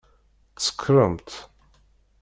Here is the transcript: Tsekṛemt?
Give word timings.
Tsekṛemt? 0.57 1.29